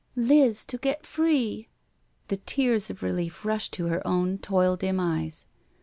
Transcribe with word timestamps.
"Liz 0.31 0.65
to 0.65 0.79
get 0.79 1.05
free 1.05 1.67
I 1.69 2.25
'^ 2.25 2.27
The 2.29 2.37
tears 2.37 2.89
of 2.89 3.03
relief 3.03 3.45
rushed 3.45 3.71
to 3.73 3.85
her 3.85 4.01
own 4.07 4.39
toil 4.39 4.75
dim 4.75 4.99
eyes. 4.99 5.45